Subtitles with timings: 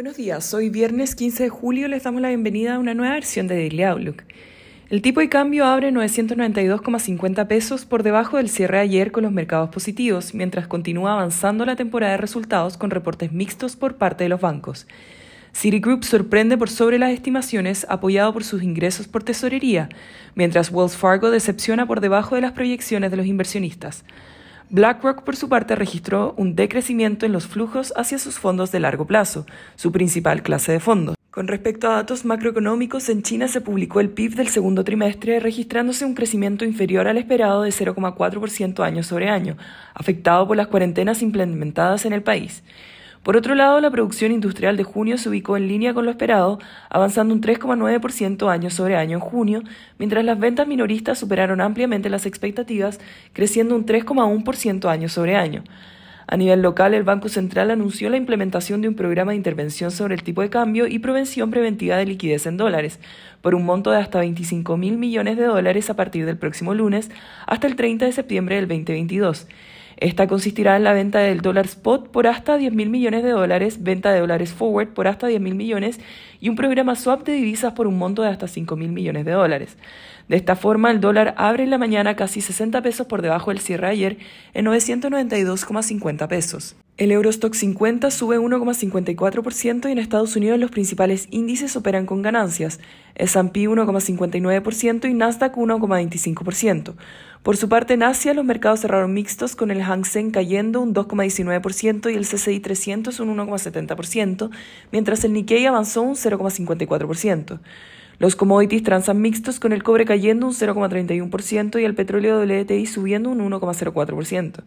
[0.00, 3.48] Buenos días, hoy viernes 15 de julio les damos la bienvenida a una nueva versión
[3.48, 4.22] de Daily Outlook.
[4.88, 9.68] El tipo de cambio abre 992,50 pesos por debajo del cierre ayer con los mercados
[9.68, 14.40] positivos, mientras continúa avanzando la temporada de resultados con reportes mixtos por parte de los
[14.40, 14.86] bancos.
[15.52, 19.90] Citigroup sorprende por sobre las estimaciones apoyado por sus ingresos por tesorería,
[20.34, 24.04] mientras Wells Fargo decepciona por debajo de las proyecciones de los inversionistas.
[24.72, 29.04] BlackRock, por su parte, registró un decrecimiento en los flujos hacia sus fondos de largo
[29.04, 29.44] plazo,
[29.74, 31.16] su principal clase de fondos.
[31.32, 36.04] Con respecto a datos macroeconómicos, en China se publicó el PIB del segundo trimestre, registrándose
[36.04, 39.56] un crecimiento inferior al esperado de 0,4% año sobre año,
[39.92, 42.62] afectado por las cuarentenas implementadas en el país.
[43.22, 46.58] Por otro lado, la producción industrial de junio se ubicó en línea con lo esperado,
[46.88, 49.62] avanzando un 3,9% año sobre año en junio,
[49.98, 52.98] mientras las ventas minoristas superaron ampliamente las expectativas,
[53.34, 55.64] creciendo un 3,1% año sobre año.
[56.32, 60.14] A nivel local, el Banco Central anunció la implementación de un programa de intervención sobre
[60.14, 63.00] el tipo de cambio y prevención preventiva de liquidez en dólares,
[63.42, 67.10] por un monto de hasta 25 mil millones de dólares a partir del próximo lunes
[67.46, 69.46] hasta el 30 de septiembre del 2022.
[70.00, 73.82] Esta consistirá en la venta del dólar spot por hasta 10 mil millones de dólares,
[73.82, 76.00] venta de dólares forward por hasta 10 mil millones
[76.40, 79.32] y un programa swap de divisas por un monto de hasta 5 mil millones de
[79.32, 79.76] dólares.
[80.26, 83.60] De esta forma, el dólar abre en la mañana casi 60 pesos por debajo del
[83.60, 84.16] cierre ayer
[84.54, 86.76] en 992,50 pesos.
[87.00, 92.78] El Eurostock 50 sube 1,54% y en Estados Unidos los principales índices operan con ganancias,
[93.14, 96.92] S&P 1,59% y Nasdaq 1,25%.
[97.42, 100.94] Por su parte, en Asia los mercados cerraron mixtos con el Hang Seng cayendo un
[100.94, 104.50] 2,19% y el CCI 300 un 1,70%,
[104.92, 107.60] mientras el Nikkei avanzó un 0,54%.
[108.18, 113.30] Los commodities transan mixtos con el cobre cayendo un 0,31% y el petróleo WTI subiendo
[113.30, 114.64] un 1,04%.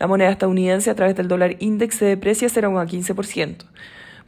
[0.00, 3.66] La moneda estadounidense a través del dólar index se deprecia 0,15%.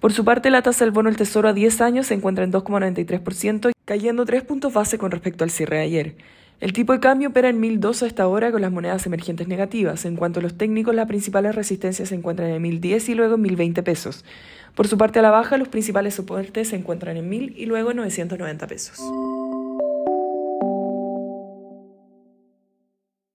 [0.00, 2.52] Por su parte, la tasa del bono del Tesoro a 10 años se encuentra en
[2.52, 6.16] 2,93%, cayendo 3 puntos base con respecto al cierre de ayer.
[6.60, 10.04] El tipo de cambio opera en 1002 hasta ahora con las monedas emergentes negativas.
[10.04, 13.40] En cuanto a los técnicos, las principales resistencias se encuentran en 1010 y luego en
[13.40, 14.26] 1020 pesos.
[14.74, 17.92] Por su parte a la baja, los principales soportes se encuentran en 1000 y luego
[17.92, 19.00] en 990 pesos.